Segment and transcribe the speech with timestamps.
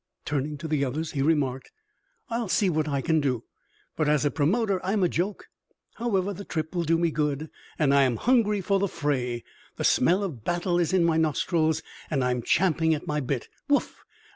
[0.25, 1.69] Turning to the others, he remarked:
[2.27, 3.43] "I'll see what I can do;
[3.95, 5.49] but as a promoter, I'm a joke.
[5.97, 9.43] However, the trip will do me good, and I am hungry for the fray;
[9.75, 13.47] the smell of battle is in my nostrils, and I am champing at my bit.
[13.69, 14.03] Woof!